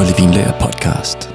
[0.00, 1.34] Kolde Vinlager podcast.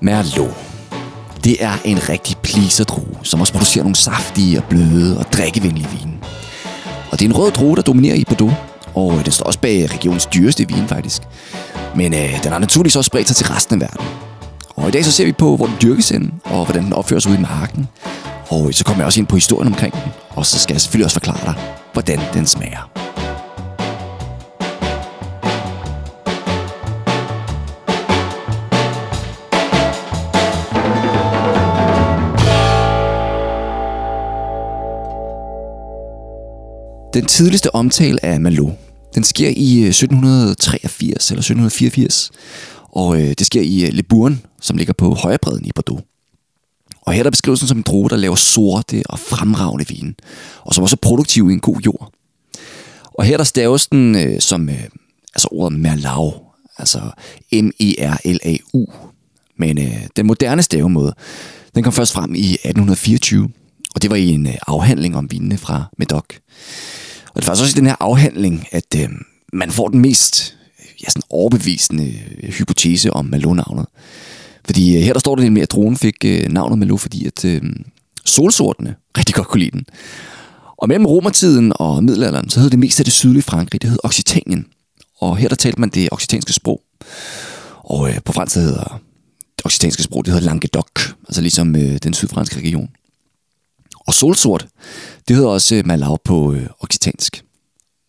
[0.00, 0.56] Merlot.
[1.44, 6.12] Det er en rigtig pleaserdrue, som også producerer nogle saftige og bløde og drikkevenlige vine.
[7.10, 8.54] Og det er en rød drue, der dominerer i Bordeaux,
[8.94, 11.22] og den står også bag regionens dyreste vin faktisk.
[11.96, 14.06] Men øh, den har naturligvis også spredt sig til resten af verden.
[14.76, 17.20] Og i dag så ser vi på, hvor den dyrkes hen, og hvordan den opfører
[17.20, 17.88] sig ude i marken.
[18.48, 20.80] Og øh, så kommer jeg også ind på historien omkring den, og så skal jeg
[20.80, 21.54] selvfølgelig også forklare dig,
[21.92, 22.90] hvordan den smager.
[37.14, 38.70] Den tidligste omtale af Malo,
[39.14, 42.30] den sker i øh, 1783 eller 1784,
[42.92, 46.15] og øh, det sker i øh, Le Bourne, som ligger på højrebredden i Bordeaux.
[47.06, 50.14] Og her der beskrives den som en droge, der laver sorte og fremragende vine,
[50.64, 52.12] og som også er produktiv i en god jord.
[53.04, 54.84] Og her der staves den øh, som øh,
[55.34, 56.34] altså ordet Merlau,
[56.78, 57.00] altså
[57.52, 58.86] M-E-R-L-A-U.
[59.58, 61.14] Men øh, den moderne stavemåde,
[61.74, 63.48] den kom først frem i 1824,
[63.94, 66.24] og det var i en øh, afhandling om vinene fra Medoc.
[67.34, 69.08] Og det var faktisk også i den her afhandling, at øh,
[69.52, 70.56] man får den mest
[71.02, 73.86] ja, sådan overbevisende øh, hypotese om Malo-navnet.
[74.66, 77.44] Fordi øh, her der står det nemlig, at dronen fik øh, navnet Malou, fordi at
[77.44, 77.62] øh,
[78.24, 79.86] solsortene rigtig godt kunne lide den.
[80.76, 83.98] Og mellem romertiden og middelalderen, så hed det mest af det sydlige Frankrig, det hed
[84.04, 84.66] Occitanien.
[85.20, 86.82] Og her der talte man det occitanske sprog.
[87.78, 89.00] Og øh, på fransk hedder
[89.56, 92.88] det occitanske sprog, det hedder Languedoc, altså ligesom øh, den sydfranske region.
[94.06, 94.66] Og solsort,
[95.28, 97.44] det hedder også øh, Malau på øh, occitansk.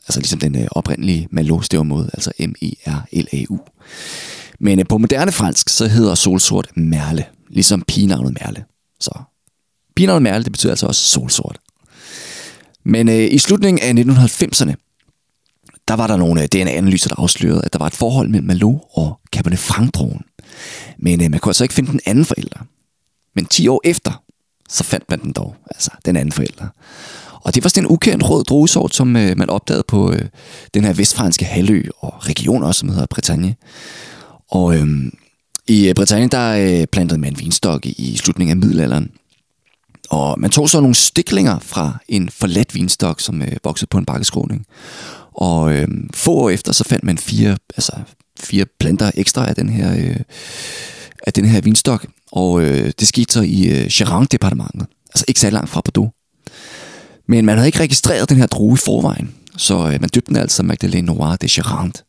[0.07, 3.57] Altså ligesom den øh, oprindelige Malo måde, altså M-E-R-L-A-U.
[4.59, 8.65] Men øh, på moderne fransk, så hedder solsort Merle, ligesom pigenavnet Merle.
[8.99, 9.11] Så
[9.95, 11.57] pigenavnet Merle, det betyder altså også solsort.
[12.83, 14.73] Men øh, i slutningen af 1990'erne,
[15.87, 18.77] der var der nogle øh, DNA-analyser, der afslørede, at der var et forhold mellem Malo
[18.91, 20.21] og Cabernet franc -drogen.
[20.97, 22.65] Men øh, man kunne altså ikke finde den anden forælder.
[23.35, 24.23] Men 10 år efter,
[24.69, 26.67] så fandt man den dog, altså den anden forælder.
[27.41, 30.21] Og det var sådan en ukendt rød druesort, som øh, man opdagede på øh,
[30.73, 33.55] den her vestfranske halvø og region også, som hedder Bretagne.
[34.51, 35.11] Og øhm,
[35.67, 39.11] i øh, Bretagne, der øh, plantede man vinstok i, i slutningen af middelalderen.
[40.09, 44.05] Og man tog så nogle stiklinger fra en forladt vinstok, som øh, voksede på en
[44.05, 44.65] bakkeskråning.
[45.33, 47.91] Og øh, få år efter, så fandt man fire, altså
[48.39, 50.19] fire planter ekstra af den her, øh,
[51.27, 52.05] af den her vinstok.
[52.31, 56.11] Og øh, det skete så i øh, Charente-departementet, altså ikke så langt fra Bordeaux.
[57.27, 60.35] Men man havde ikke registreret den her drue i forvejen, så øh, man døbte den
[60.35, 62.03] altså Magdalene Noir de Charente.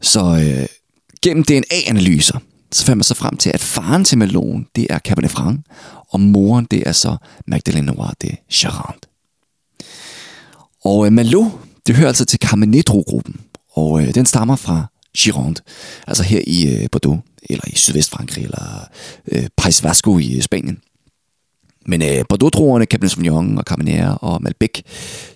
[0.00, 0.66] Så øh,
[1.24, 2.38] gennem DNA-analyser,
[2.72, 5.60] så fandt man så frem til, at faren til Malone, det er Cabernet Franc,
[6.08, 9.08] og moren, det er så Magdalene Noir de Charente.
[10.84, 11.44] Og øh, Malo,
[11.86, 13.40] det hører altså til Carmenetro-gruppen,
[13.72, 14.86] og øh, den stammer fra
[15.16, 15.60] Gironde,
[16.06, 17.20] altså her i øh, Bordeaux,
[17.50, 18.88] eller i Sydvestfrankrig, eller
[19.32, 20.78] øh, País Vasco i øh, Spanien.
[21.86, 24.82] Men øh, Bordeaux-druerne, Cabernet Sauvignon og Carmenere og Malbec,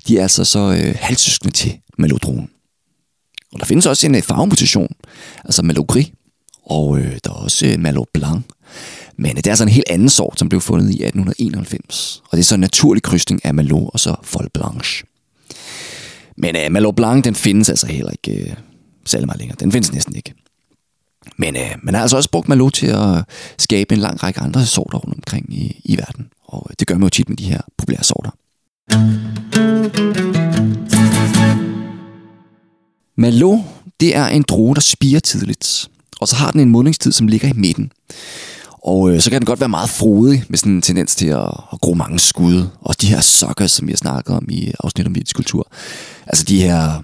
[0.09, 2.51] de er altså så øh, halvsøskende til Malo-druen.
[3.53, 4.95] Og der findes også en øh, farvemutation,
[5.45, 6.11] altså Malot Gris,
[6.65, 8.43] og øh, der er også øh, Malo Blanc.
[9.17, 12.23] Men øh, det er altså en helt anden sort, som blev fundet i 1891.
[12.31, 15.07] Og det er så en naturlig krydsning af Malot og så Fol Blanche.
[16.37, 18.55] Men øh, Malot Blanc, den findes altså heller ikke øh,
[19.05, 19.57] særlig meget længere.
[19.61, 20.35] Den findes næsten ikke.
[21.37, 23.25] Men øh, man har altså også brugt Malot til at
[23.59, 26.29] skabe en lang række andre sorter rundt omkring i, i verden.
[26.45, 28.31] Og øh, det gør man jo tit med de her populære sorter.
[33.19, 33.59] Malo,
[34.01, 35.89] det er en droge, der spiger tidligt.
[36.21, 37.93] Og så har den en modningstid, som ligger i midten.
[38.73, 41.51] Og øh, så kan den godt være meget frodig med sådan en tendens til at,
[41.73, 42.67] at gro mange skud.
[42.81, 45.73] Og de her sokker, som vi har snakket om i afsnit om kultur.
[46.27, 47.03] Altså de her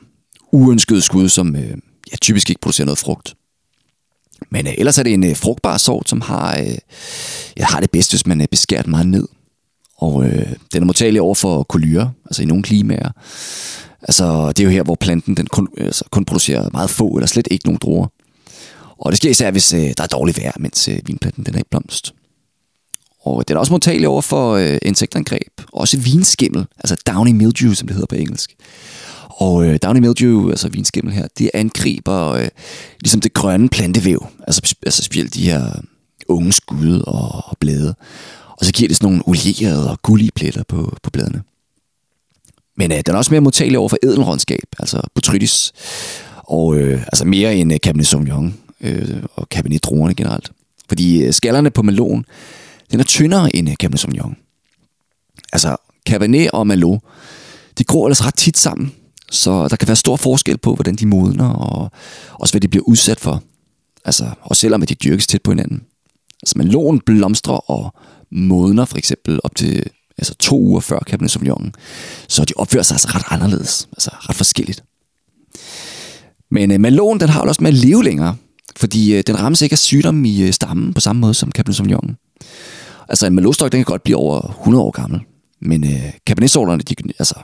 [0.52, 1.76] uønskede skud, som øh,
[2.12, 3.34] ja, typisk ikke producerer noget frugt.
[4.50, 6.76] Men øh, ellers er det en øh, frugtbar sort, som har, øh,
[7.56, 9.28] ja, har det bedst, hvis man øh, beskærer den meget ned.
[9.96, 13.11] Og øh, den er modtagelig over for kolyre, altså i nogle klimaer.
[14.04, 17.26] Altså, det er jo her, hvor planten den kun, altså, kun producerer meget få eller
[17.26, 18.06] slet ikke nogen druer.
[18.98, 21.58] Og det sker især, hvis øh, der er dårligt vejr, mens øh, vinplanten den er
[21.58, 22.14] i blomst.
[23.24, 25.60] Og den er også modtagelig over for øh, insektangreb.
[25.72, 28.54] Også vinskimmel, altså downy mildew, som det hedder på engelsk.
[29.28, 32.48] Og øh, downy mildew, altså vinskimmel her, det angriber øh,
[33.00, 34.26] ligesom det grønne plantevæv.
[34.46, 35.80] Altså, altså specielt de her
[36.28, 37.94] unge skud og, og blade.
[38.50, 41.42] Og så giver det sådan nogle olierede og gullige pletter på, på bladene.
[42.76, 45.73] Men øh, den er også mere modtagelig over for edelrådskab, altså botrytis.
[46.37, 50.53] Og øh, altså mere end øh, Cabernet Sauvignon øh, og Cabernet druerne generelt.
[50.88, 52.25] Fordi øh, skallerne på melon,
[52.93, 54.37] den er tyndere end øh, Cabernet Sauvignon.
[55.53, 55.76] Altså
[56.09, 56.99] Cabernet og Malo,
[57.79, 58.93] de gror ellers ret tit sammen.
[59.31, 61.91] Så der kan være stor forskel på, hvordan de modner, og
[62.32, 63.43] også hvad de bliver udsat for.
[64.05, 65.82] Altså, og selvom de dyrkes tæt på hinanden.
[66.43, 67.94] Altså, Merloten blomstrer og
[68.31, 71.72] modner for eksempel op til altså to uger før Cabernet Sauvignon.
[72.28, 74.84] Så de opfører sig altså ret anderledes, altså ret forskelligt.
[76.50, 78.37] Men øh, Malon, den har også med at leve længere,
[78.76, 81.76] fordi øh, den rammes ikke af sygdom i øh, stammen på samme måde som Cabernet
[81.76, 82.16] Sauvignon.
[83.08, 85.20] Altså en Malostok, den kan godt blive over 100 år gammel,
[85.61, 87.34] men øh, Cabernet de, altså,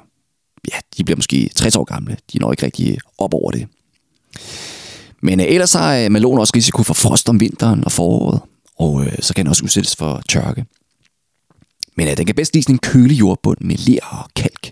[0.72, 2.16] ja, de bliver måske 60 år gamle.
[2.32, 3.66] De når ikke rigtig øh, op over det.
[5.22, 8.40] Men øh, ellers har øh, Malone også risiko for frost om vinteren og foråret,
[8.78, 10.64] og øh, så kan den også udsættes for tørke.
[11.96, 14.70] Men øh, den kan bedst lide sådan en kølig jordbund med ler og kalk,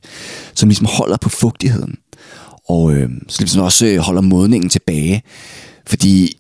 [0.55, 1.97] som ligesom holder på fugtigheden.
[2.69, 5.23] Og øh, så ligesom også øh, holder modningen tilbage.
[5.87, 6.37] Fordi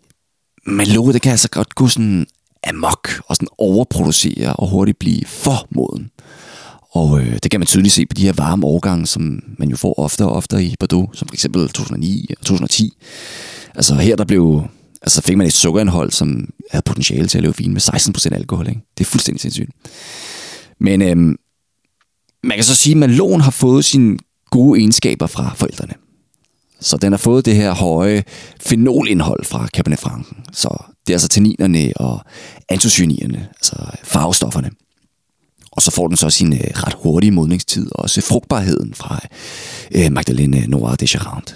[0.67, 2.27] Malone, det kan altså godt gå sådan
[2.67, 6.11] amok og sådan overproducere og hurtigt blive for moden.
[6.91, 9.77] Og øh, det kan man tydeligt se på de her varme årgange, som man jo
[9.77, 12.97] får ofte og ofte i Bordeaux, som for eksempel 2009 og 2010.
[13.75, 14.63] Altså her der blev,
[15.03, 18.69] altså fik man et sukkerindhold, som havde potentiale til at lave vin med 16% alkohol.
[18.69, 18.81] Ikke?
[18.99, 19.71] Det er fuldstændig sindssygt.
[20.81, 21.37] Men øhm,
[22.43, 24.19] man kan så sige, at Malone har fået sine
[24.51, 25.95] gode egenskaber fra forældrene.
[26.81, 28.25] Så den har fået det her høje
[28.61, 30.37] fenolindhold fra Cabernet Franken.
[30.53, 30.69] Så
[31.07, 32.21] det er altså tanninerne og
[32.69, 34.71] antocyaniderne, altså farvestofferne.
[35.73, 39.21] Og så får den så sin øh, ret hurtige modningstid, og også frugtbarheden fra
[39.95, 41.55] øh, Magdalene Noir de Charente.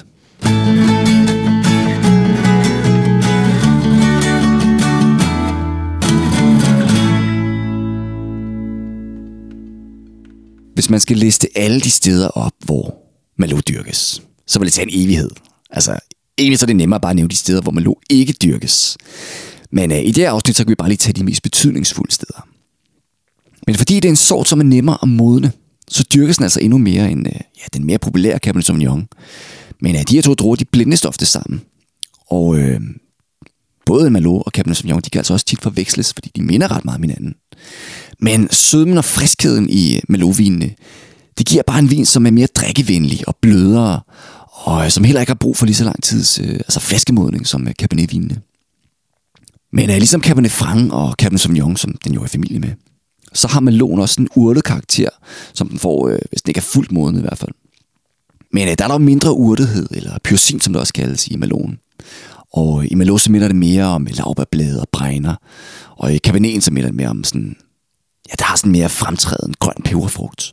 [10.75, 12.95] Hvis man skal liste alle de steder op, hvor
[13.39, 15.31] Malo dyrkes, så vil det tage en evighed.
[15.71, 15.99] Altså,
[16.39, 18.97] egentlig så er det nemmere bare at nævne de steder, hvor Malo ikke dyrkes.
[19.71, 22.13] Men øh, i det her afsnit, så kan vi bare lige tage de mest betydningsfulde
[22.13, 22.49] steder.
[23.67, 25.53] Men fordi det er en sort, som er nemmere at modne,
[25.89, 29.09] så dyrkes den altså endnu mere end øh, ja, den mere populære Cabernet Sauvignon.
[29.81, 31.63] Men øh, de her to druer, de blindes ofte sammen.
[32.27, 32.81] Og øh,
[33.87, 36.85] både Malo og Cabernet Sauvignon, de kan altså også tit forveksles, fordi de minder ret
[36.85, 37.35] meget om hinanden.
[38.23, 40.71] Men sødmen og friskheden i melovinene,
[41.39, 44.01] det giver bare en vin, som er mere drikkevenlig og blødere,
[44.51, 47.47] og øh, som heller ikke har brug for lige så lang tids øh, altså flaskemodning
[47.47, 48.41] som øh, Cabernet-vinene.
[49.73, 52.71] Men øh, ligesom Cabernet Franc og Cabernet Sauvignon, som den jo er i familie med,
[53.33, 55.09] så har melon også en urtet karakter,
[55.55, 57.53] som den får, øh, hvis den ikke er fuldt moden i hvert fald.
[58.53, 61.79] Men øh, der er dog mindre urtethed, eller pyrosin, som det også kaldes i melonen.
[62.53, 65.35] Og i melon så minder det mere om lavbærblade og bregner.
[65.97, 67.57] Og i Caberneten så minder det mere om sådan,
[68.29, 70.53] ja, der har sådan mere fremtræden grøn peberfrugt.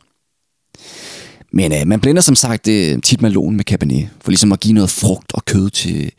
[1.52, 4.74] Men øh, man blander som sagt øh, tit malon med Cabernet, for ligesom at give
[4.74, 6.12] noget frugt og kød til,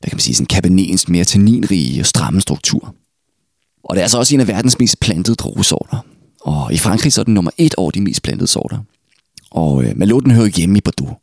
[0.00, 2.94] hvad kan man sige, sådan Cabernetens mere tanninrige og stramme struktur.
[3.84, 6.06] Og det er altså også en af verdens mest plantede druesorter.
[6.40, 8.78] Og i Frankrig så er den nummer et over de mest plantede sorter.
[9.50, 11.16] Og øh, Maloten hører hjemme i Bordeaux.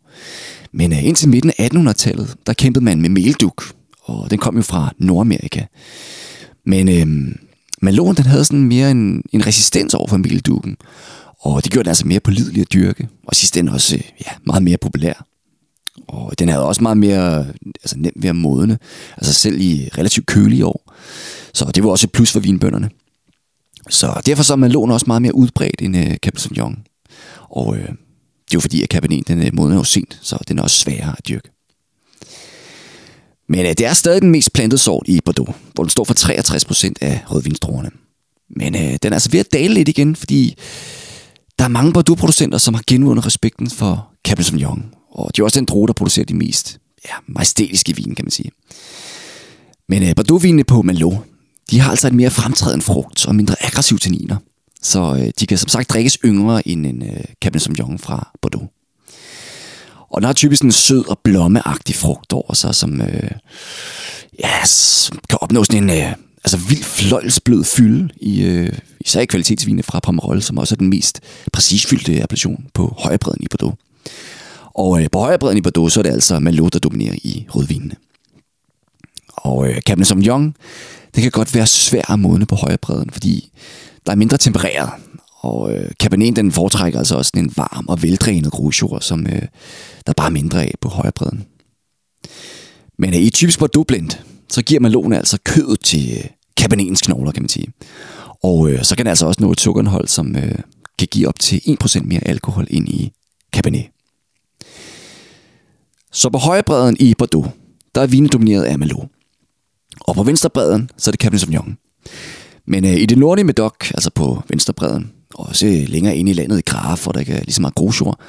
[0.71, 3.63] Men øh, indtil midten af 1800-tallet, der kæmpede man med melduk,
[4.03, 5.65] og den kom jo fra Nordamerika.
[6.65, 7.35] Men øh,
[7.83, 10.77] Malon, den havde sådan mere en, en resistens over for mildukken,
[11.39, 14.31] og det gjorde den altså mere pålidelig at dyrke, og sidst den også øh, ja,
[14.45, 15.25] meget mere populær.
[16.07, 17.47] Og den havde også meget mere
[17.83, 18.77] altså nemt ved at modne,
[19.17, 20.93] altså selv i relativt kølige år.
[21.53, 22.89] Så det var også et plus for vinbønderne.
[23.89, 26.83] Så derfor så er Malon også meget mere udbredt end øh, uh, Cabernet Sauvignon.
[27.49, 30.59] Og øh, det er jo fordi, at Cabernet den øh, modner jo sent, så den
[30.59, 31.49] er også sværere at dyrke.
[33.49, 36.13] Men øh, det er stadig den mest plantede sort i Bordeaux, hvor den står for
[36.13, 37.89] 63% af rødvinstruerne.
[38.49, 40.55] Men øh, den er altså ved at dale lidt igen, fordi
[41.59, 44.85] der er mange Bordeaux-producenter, som har genvundet respekten for Cabernet Sauvignon.
[45.11, 48.31] Og det er også den droge, der producerer de mest ja, majestætiske vin, kan man
[48.31, 48.51] sige.
[49.89, 51.11] Men øh, Bordeaux-vinene på Malo,
[51.71, 54.37] de har altså et mere fremtrædende frugt og mindre aggressiv tanniner.
[54.81, 58.69] Så øh, de kan som sagt drikkes yngre end en øh, Cabernet Sauvignon fra Bordeaux.
[60.13, 63.31] Og den har typisk en sød og blommeagtig frugt over sig, som, øh,
[64.39, 69.25] ja, som kan opnå sådan en øh, altså vild fløjlsblød fylde i, øh, især i
[69.25, 71.21] kvalitetsvine fra Pomerol, som også er den mest
[71.53, 73.75] præcisfyldte appellation på højrebredden i Bordeaux.
[74.73, 77.95] Og øh, på højrebredden i Bordeaux, så er det altså Malot, der dominerer i rødvinene.
[79.33, 80.55] Og øh, Cabernet Sauvignon,
[81.15, 83.51] det kan godt være svært at modne på højrebredden, fordi
[84.05, 84.89] der er mindre tempereret.
[85.43, 89.41] Og øh, Cabernet, den foretrækker altså også en varm og veldrænet grusjord, som øh,
[90.05, 91.45] der er bare mindre af på højrebredden.
[92.97, 94.09] Men øh, i typisk Bordeaux blend,
[94.49, 97.67] så giver melonen altså kødet til øh, Cabernetens knogler, kan man sige.
[98.43, 100.55] Og øh, så kan den altså også nå et sukkerindhold, som øh,
[100.99, 103.11] kan give op til 1% mere alkohol ind i
[103.55, 103.85] Cabernet.
[106.11, 107.47] Så på højrebredden i Bordeaux,
[107.95, 108.99] der er vinen domineret af Malo.
[109.99, 111.77] Og på venstrebredden, så er det Cabernet Sauvignon.
[112.65, 116.61] Men øh, i det nordlige Medoc, altså på venstrebredden, også længere inde i landet i
[116.61, 118.19] Graf, hvor der ikke er lige så meget grusjord,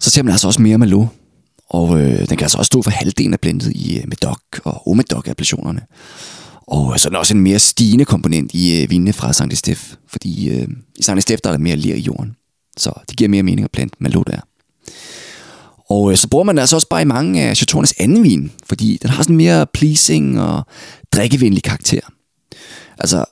[0.00, 1.06] så ser man altså også mere Malo.
[1.70, 4.88] Og øh, den kan altså også stå for halvdelen af blendet i øh, Medoc og
[4.88, 5.80] Omedoc-appellationerne.
[6.66, 9.52] Og øh, så er der også en mere stigende komponent i øh, vinene fra Sankt
[9.52, 12.36] Estef, fordi øh, i Sankt Estef der er der mere ler i jorden.
[12.76, 14.40] Så det giver mere mening at plante Malo der.
[15.90, 18.98] Og øh, så bruger man altså også bare i mange af Chateauernes anden vin, fordi
[19.02, 20.62] den har sådan mere pleasing og
[21.12, 22.00] drikkevenlig karakter.
[22.98, 23.24] Altså,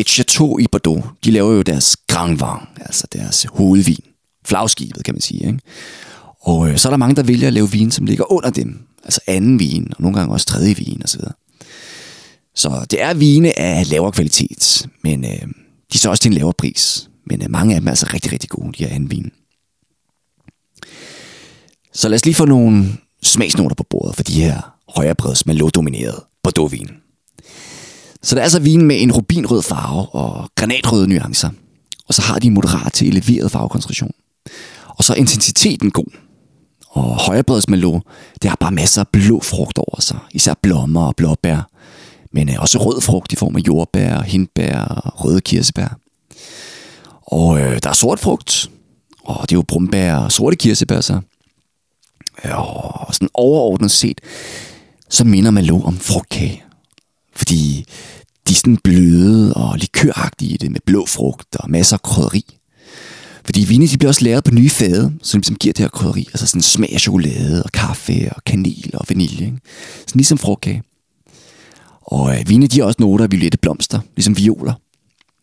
[0.00, 4.04] et chateau i Bordeaux, de laver jo deres Grand Vin, altså deres hovedvin.
[4.44, 5.46] Flagskibet, kan man sige.
[5.46, 5.58] Ikke?
[6.40, 8.86] Og øh, så er der mange, der vælger at lave vin, som ligger under dem.
[9.04, 11.20] Altså anden vin, og nogle gange også tredje vin osv.
[12.54, 16.34] Så det er vine af lavere kvalitet, men øh, de er så også til en
[16.34, 17.08] lavere pris.
[17.26, 19.30] Men øh, mange af dem er altså rigtig, rigtig gode, de her anden vin.
[21.92, 26.90] Så lad os lige få nogle smagsnoter på bordet for de her højrebreds Merlot-dominerede Bordeaux-vin.
[28.22, 31.50] Så der er altså vin med en rubinrød farve og granatrøde nuancer.
[32.08, 34.12] Og så har de moderat til eleveret farvekoncentration.
[34.88, 36.18] Og så er intensiteten god.
[36.88, 38.00] Og højrebredsmelo,
[38.42, 40.18] det har bare masser af blå frugt over sig.
[40.32, 41.70] Især blommer og blåbær.
[42.32, 45.98] Men øh, også rød frugt i form af jordbær, hindbær og røde kirsebær.
[47.22, 48.70] Og øh, der er sort frugt.
[49.24, 51.20] Og det er jo brumbær og sorte kirsebær så.
[52.44, 54.20] Og sådan overordnet set,
[55.08, 56.64] så minder Malo om frugtkage.
[57.38, 57.84] Fordi
[58.48, 62.44] de er sådan bløde og likøragtige i det, med blå frugt og masser af krydderi.
[63.44, 66.28] Fordi vine, de bliver også lavet på nye fade, som ligesom giver det her krydderi.
[66.28, 69.46] Altså sådan smag af chokolade og kaffe og kanel og vanilje.
[69.46, 69.58] Ikke?
[70.06, 70.82] Sådan ligesom frugtkage.
[72.02, 74.74] Og øh, vine, de har også noter af violette blomster, ligesom violer.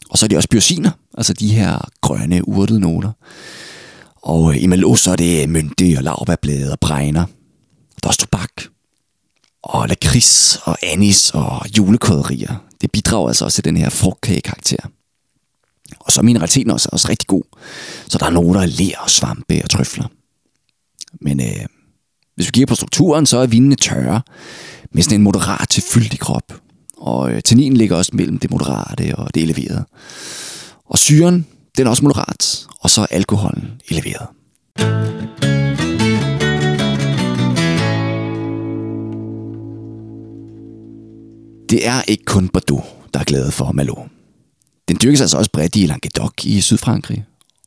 [0.09, 3.11] Og så er de også biosiner, altså de her grønne, urtede noter.
[4.15, 7.25] Og øh, i Malo, så er det mynte og laurbærblade og bregner.
[8.03, 8.51] Der er også tobak.
[9.65, 12.55] Og lakrids og anis og julekrydderier.
[12.81, 14.77] Det bidrager altså også til den her frugtkage-karakter.
[15.99, 17.43] Og så er mineraliteten også, også rigtig god.
[18.07, 20.07] Så der er noter af ler og svampe og trøfler.
[21.21, 21.65] Men øh,
[22.35, 24.21] hvis vi kigger på strukturen, så er vinene tørre.
[24.91, 26.53] Med sådan en moderat til fyldig krop.
[26.97, 29.85] Og øh, tanninen ligger også mellem det moderate og det eleverede.
[30.85, 34.27] Og syren, den er også moderat, og så er alkoholen eleveret.
[41.69, 43.95] Det er ikke kun Bordeaux, der er glade for Malo.
[44.87, 47.25] Den dyrkes altså også bredt i Languedoc i Sydfrankrig.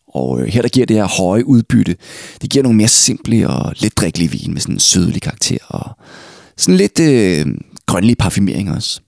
[0.09, 1.97] Og øh, her der giver det her høje udbytte,
[2.43, 5.91] det giver nogle mere simple og let drikkelige vin med sådan en sødlig karakter og
[6.57, 7.47] sådan lidt øh,
[7.87, 9.01] grønlig parfumering også.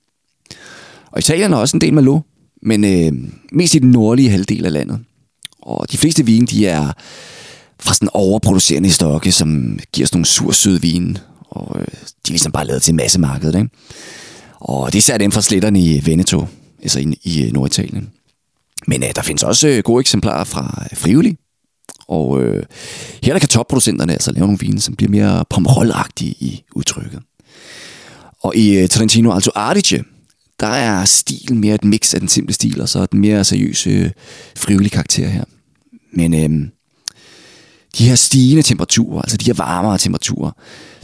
[1.12, 2.20] Og Italien er også en del Malo,
[2.62, 5.00] men øh, mest i den nordlige halvdel af landet.
[5.62, 6.92] Og de fleste vine, de er
[7.80, 11.16] fra sådan overproducerende stokke, som giver sådan nogle sur, søde vine.
[11.40, 13.70] Og øh, de er ligesom bare lavet til massemarkedet, ikke?
[14.60, 16.46] Og det er særligt inden fra sletterne i Veneto,
[16.82, 18.10] altså i, i Norditalien.
[18.86, 21.36] Men øh, der findes også øh, gode eksemplarer fra øh, Friuli.
[22.08, 22.64] Og øh,
[23.22, 27.20] her der kan topproducenterne altså lave nogle vine, som bliver mere pomerolagtige i udtrykket.
[28.40, 30.04] Og i øh, Trentino Alto Adige,
[30.60, 33.90] der er stilen mere et mix af den simple stil, og så den mere seriøse,
[33.90, 34.10] øh,
[34.56, 35.44] frivillige karakter her.
[36.12, 36.68] Men øh,
[37.98, 40.50] de her stigende temperaturer, altså de her varmere temperaturer,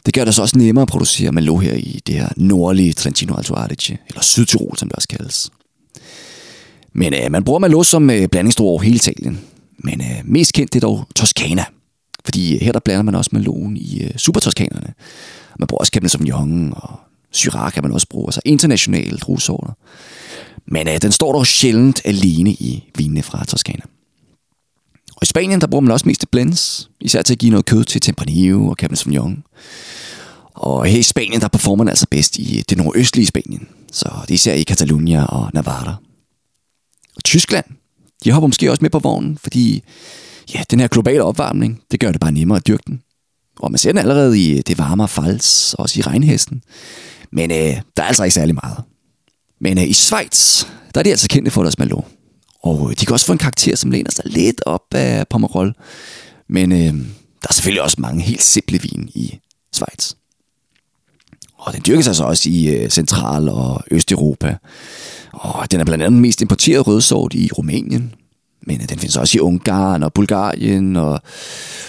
[0.06, 3.34] det gør det så også nemmere at producere Malo her i det her nordlige Trentino
[3.34, 5.50] Alto Adige, eller Sydtirol, som det også kaldes.
[6.92, 9.40] Men øh, man bruger Malo som øh, blandingsdrog over hele Italien.
[9.78, 11.64] Men øh, mest kendt det er dog Toscana,
[12.24, 14.94] Fordi øh, her der blander man også Maloen i øh, supertoskanerne.
[15.58, 16.90] Man bruger også Cabernet Sauvignon og
[17.30, 19.72] Syrah kan man også bruge, altså internationale druesorter.
[20.66, 23.82] Men øh, den står dog sjældent alene i vinene fra Toscana.
[25.26, 27.84] I Spanien, der bruger man også mest til blends, især til at give noget kød
[27.84, 29.44] til Tempranillo og Cabernet Sauvignon.
[30.54, 33.68] Og her i Spanien, der performer man altså bedst i øh, det nordøstlige Spanien.
[33.92, 35.96] Så det er især i Catalonia og Navarra.
[37.16, 37.64] Og Tyskland,
[38.24, 39.82] de hopper måske også med på vognen, fordi
[40.54, 43.02] ja, den her globale opvarmning, det gør det bare nemmere at dyrke den.
[43.60, 46.62] Og man ser den allerede i øh, det varmere fals, også i regnhesten.
[47.32, 48.82] Men øh, der er altså ikke særlig meget.
[49.60, 50.64] Men øh, i Schweiz,
[50.94, 52.00] der er de altså kendte for deres Malo.
[52.62, 55.74] Og øh, de kan også få en karakter, som læner sig lidt op af Pomerol.
[56.48, 56.94] Men øh,
[57.42, 59.38] der er selvfølgelig også mange helt simple vin i
[59.72, 60.12] Schweiz.
[61.58, 64.56] Og den dyrkes altså også i øh, Central- og Østeuropa.
[65.32, 68.14] Og den er blandt andet mest importeret rødsort i Rumænien.
[68.66, 71.20] Men øh, den findes også i Ungarn og Bulgarien og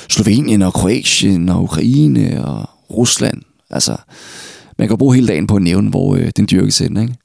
[0.10, 3.42] Slovenien og Kroatien og Ukraine og Rusland.
[3.70, 3.98] Altså,
[4.78, 7.16] man kan bruge hele dagen på at nævne, hvor øh, den dyrkes ind, ikke?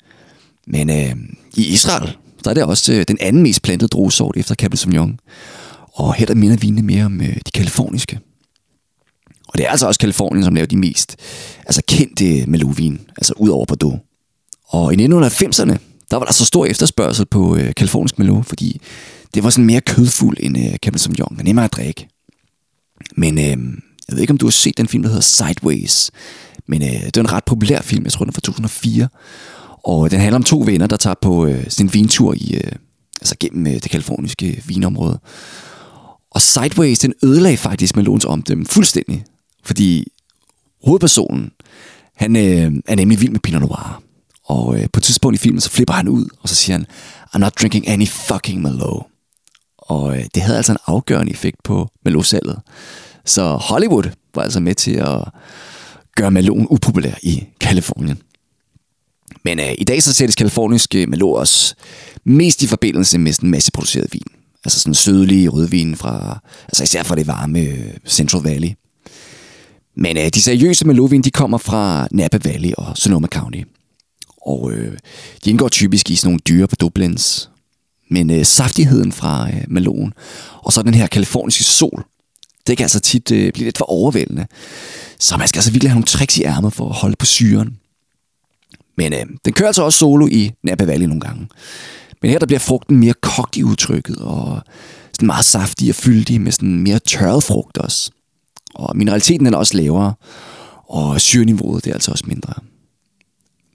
[0.66, 1.16] Men øh,
[1.56, 5.18] i Israel, der er det også øh, den anden mest plantede druesort efter Cabernet Sauvignon.
[5.92, 8.20] Og her der minder vinene mere om øh, de kaliforniske.
[9.48, 11.16] Og det er altså også Kalifornien, som laver de mest
[11.66, 14.00] altså kendte øh, melovin, altså ud over Bordeaux.
[14.68, 15.76] Og i 1990'erne,
[16.10, 18.80] der var der så stor efterspørgsel på øh, kalifornisk Merlot, fordi
[19.34, 22.08] det var sådan mere kødfuld end øh, Cabernet Sauvignon, og nemmere at drikke.
[23.16, 23.44] Men øh,
[24.08, 26.10] jeg ved ikke, om du har set den film, der hedder Sideways.
[26.66, 29.08] Men øh, det er en ret populær film, jeg tror, den er fra 2004.
[29.84, 32.72] Og den handler om to venner, der tager på øh, sin vintur i, øh,
[33.20, 35.18] altså gennem øh, det kaliforniske vinområde.
[36.30, 39.24] Og Sideways, den ødelagde faktisk Melons omdømme fuldstændig.
[39.64, 40.12] Fordi
[40.84, 41.50] hovedpersonen,
[42.16, 44.02] han øh, er nemlig vild med Pinot Noir.
[44.44, 46.86] Og øh, på et tidspunkt i filmen, så flipper han ud, og så siger han,
[47.36, 49.06] I'm not drinking any fucking Merlot.
[49.78, 52.58] Og øh, det havde altså en afgørende effekt på Merlot-salget.
[53.24, 55.24] Så Hollywood var altså med til at
[56.16, 58.18] gøre Melon upopulær i Kalifornien.
[59.44, 61.74] Men øh, i dag så sættes kaliforniske Merlot også
[62.24, 64.26] mest i forbindelse med sådan masseproduceret vin.
[64.64, 68.70] Altså sådan sødlig rødvin fra, altså især fra det varme øh, Central Valley.
[69.96, 73.60] Men øh, de seriøse melovin, de kommer fra Napa Valley og Sonoma County.
[74.46, 74.98] Og øh,
[75.44, 77.50] de indgår typisk i sådan nogle dyre på Dublins.
[78.10, 80.12] Men øh, saftigheden fra øh, melonen,
[80.62, 82.04] og så den her kaliforniske sol,
[82.66, 84.46] det kan altså tit øh, blive lidt for overvældende.
[85.18, 87.76] Så man skal altså virkelig have nogle tricks i ærmet for at holde på syren.
[88.96, 91.48] Men øh, den kører altså også solo i Napa Valley nogle gange.
[92.22, 94.62] Men her der bliver frugten mere kogt i udtrykket, og
[95.12, 98.10] sådan meget saftig og fyldig med sådan mere tørret frugt også.
[98.74, 100.14] Og mineraliteten er også lavere,
[100.88, 102.54] og syreniveauet det er altså også mindre.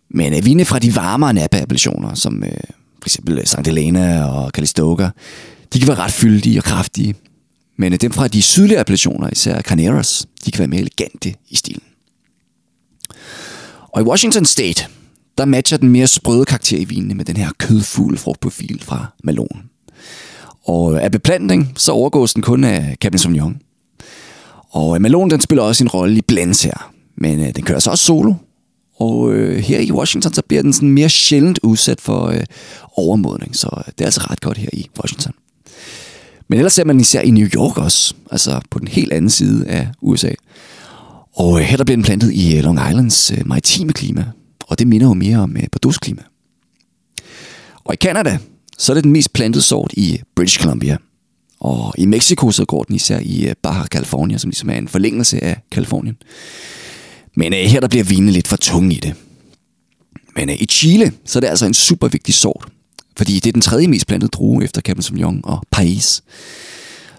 [0.09, 2.51] Men øh, vine fra de varmere Napa-appellationer, som øh,
[3.01, 3.65] for eksempel øh, St.
[3.65, 5.09] Helena og Calistoga,
[5.73, 7.15] de kan være ret fyldige og kraftige.
[7.77, 11.55] Men øh, dem fra de sydlige appellationer, især Carneros, de kan være mere elegante i
[11.55, 11.83] stilen.
[13.81, 14.87] Og i Washington State,
[15.37, 19.61] der matcher den mere sprøde karakter i vinene med den her kødfulde frugtprofil fra Malone.
[20.65, 23.57] Og af beplantning, så overgås den kun af Cabernet Sauvignon.
[24.69, 26.91] Og øh, Malone, den spiller også en rolle i blends her.
[27.17, 28.33] Men øh, den kører så også solo.
[28.99, 32.43] Og øh, her i Washington, så bliver den sådan mere sjældent udsat for øh,
[32.95, 33.55] overmodning.
[33.55, 35.33] Så øh, det er altså ret godt her i Washington.
[36.47, 38.13] Men ellers ser man især i New York også.
[38.31, 40.31] Altså på den helt anden side af USA.
[41.35, 44.25] Og øh, her der bliver den plantet i øh, Long Islands øh, maritime klima.
[44.67, 46.21] Og det minder jo mere om øh, Bordeaux klima.
[47.83, 48.37] Og i Canada,
[48.77, 50.97] så er det den mest plantede sort i øh, British Columbia.
[51.59, 54.87] Og i Mexico så går den især i øh, Baja California, som ligesom er en
[54.87, 56.17] forlængelse af Kalifornien.
[57.35, 59.13] Men øh, her der bliver vinen lidt for tunge i det.
[60.35, 62.65] Men øh, i Chile, så er det altså en super vigtig sort.
[63.17, 66.21] Fordi det er den tredje mest plantede drue efter Cabernet Sauvignon og País.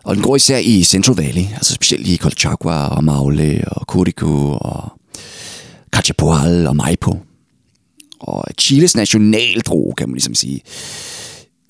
[0.02, 4.58] Og den går især i Central Valley, altså specielt i Colchagua og Maule og Curico
[4.61, 4.92] og
[5.92, 7.18] Cachapoal og Maipo.
[8.29, 10.61] Og Chiles nationaldroge, kan man ligesom sige,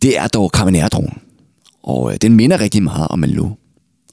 [0.02, 1.18] det er dog Carmenère-drogen.
[1.82, 3.52] Og øh, den minder rigtig meget om Merlot.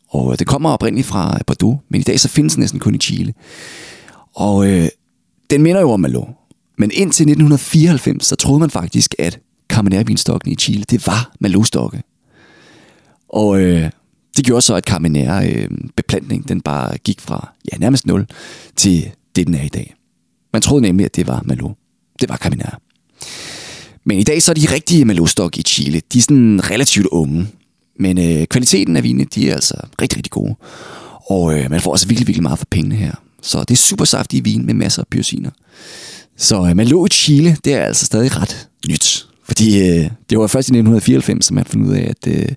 [0.09, 2.95] Og øh, det kommer oprindeligt fra Bordeaux, men i dag så findes den næsten kun
[2.95, 3.33] i Chile.
[4.35, 4.87] Og øh,
[5.49, 6.27] den minder jo om Merlot.
[6.77, 9.39] Men indtil 1994, så troede man faktisk, at
[9.73, 12.01] Carmenère-vinstokken i Chile, det var Merlot-stokke.
[13.29, 13.89] Og øh,
[14.37, 18.27] det gjorde så, at Carmenère-beplantning, øh, den bare gik fra ja, nærmest 0
[18.75, 19.95] til det, den er i dag.
[20.53, 21.77] Man troede nemlig, at det var Merlot.
[22.19, 22.77] Det var Carmenère.
[24.05, 27.47] Men i dag så er de rigtige Merlot-stokke i Chile, de er sådan relativt unge.
[27.99, 30.55] Men øh, kvaliteten af vinene, de er altså rigtig, rigtig gode.
[31.29, 33.11] Og øh, man får altså virkelig, virkelig meget for pengene her.
[33.41, 35.49] Så det er super saftige vin med masser af pyrsiner.
[36.37, 39.27] Så øh, Merlot i Chile, det er altså stadig ret nyt.
[39.43, 42.47] Fordi øh, det var først i 1994, som man fandt ud af, at øh,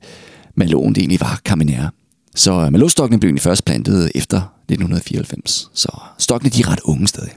[0.54, 1.88] Merloten det egentlig var Carmenère.
[2.34, 5.70] Så øh, Merlot-stokkene blev egentlig først plantet efter 1994.
[5.74, 7.32] Så stokkene de er ret unge stadig.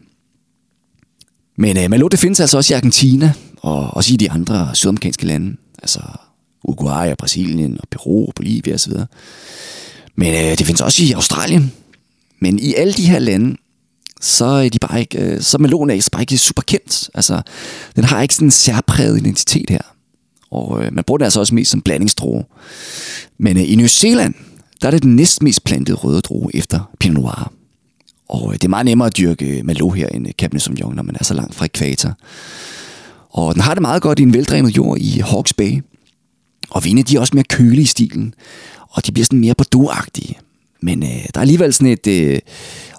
[1.57, 5.25] Men øh, Merlot det findes altså også i Argentina, og også i de andre sydamerikanske
[5.25, 5.57] lande.
[5.81, 6.01] Altså
[6.63, 8.93] Uruguay og Brasilien og Peru og Bolivia osv.
[10.15, 11.71] Men øh, det findes også i Australien.
[12.39, 13.57] Men i alle de her lande,
[14.21, 17.09] så er de bare ikke, øh, så melonen er bare ikke super kendt.
[17.13, 17.41] Altså,
[17.95, 19.81] den har ikke sådan en særpræget identitet her.
[20.51, 22.43] Og øh, man bruger den altså også mest som blandingsdroge.
[23.37, 24.33] Men øh, i New Zealand,
[24.81, 27.53] der er det den næst mest plantede røde droge efter Pinot Noir.
[28.31, 30.95] Og øh, det er meget nemmere at dyrke øh, Malo her end øh, Cabernet Sauvignon,
[30.95, 32.13] når man er så langt fra ekvator.
[33.29, 35.83] Og den har det meget godt i en veldrænet jord i Hawke's Bay.
[36.69, 38.33] Og vine, de er også mere kølige i stilen.
[38.89, 40.37] Og de bliver sådan mere bordeauxagtige.
[40.81, 42.39] Men øh, der er alligevel sådan et øh,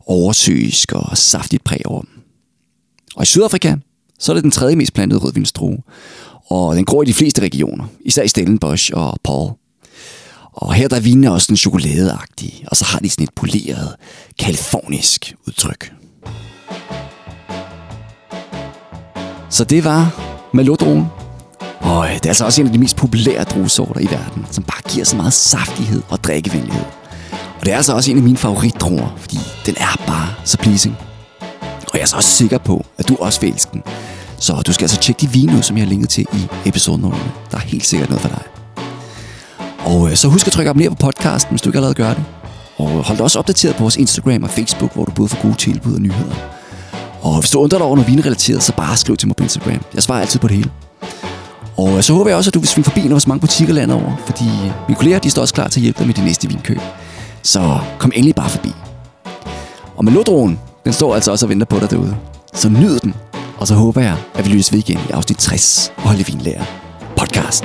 [0.06, 2.10] oversøisk og saftigt præg over dem.
[3.16, 3.76] Og i Sydafrika,
[4.18, 5.78] så er det den tredje mest plantede rødvinstrue.
[6.46, 9.50] Og den gror i de fleste regioner, især i Stellenbosch og Paul.
[10.52, 13.94] Og her der er vinene også sådan chokoladeagtige, og så har de sådan et poleret,
[14.38, 15.92] kalifornisk udtryk.
[19.50, 20.20] Så det var
[20.54, 21.06] Malodroen.
[21.80, 24.64] Og øh, det er altså også en af de mest populære druesorter i verden, som
[24.64, 26.84] bare giver så meget saftighed og drikkevenlighed.
[27.60, 30.96] Og det er altså også en af mine favoritdruer, fordi den er bare så pleasing.
[31.60, 33.82] Og jeg er så også sikker på, at du også vil elske den.
[34.38, 36.98] Så du skal altså tjekke de vine ud, som jeg har linket til i episode
[36.98, 37.14] 0.
[37.50, 38.51] Der er helt sikkert noget for dig.
[39.84, 42.24] Og øh, så husk at trykke abonner på podcasten, hvis du ikke allerede gør det.
[42.76, 45.54] Og hold dig også opdateret på vores Instagram og Facebook, hvor du både får gode
[45.54, 46.34] tilbud og nyheder.
[47.22, 49.80] Og hvis du undrer dig over noget vinrelateret, så bare skriv til mig på Instagram.
[49.94, 50.70] Jeg svarer altid på det hele.
[51.76, 53.40] Og øh, så håber jeg også, at du vil svinge forbi en af vores mange
[53.40, 56.06] butikker landet over, fordi øh, mine kolleger de står også klar til at hjælpe dig
[56.06, 56.80] med de næste vinkøb.
[57.42, 58.72] Så kom endelig bare forbi.
[59.96, 62.16] Og Melodroen, den står altså også og venter på dig derude.
[62.54, 63.14] Så nyd den,
[63.58, 66.64] og så håber jeg, at vi lyttes ved igen i afsnit 60 og Holde Vinlærer
[67.16, 67.64] podcast.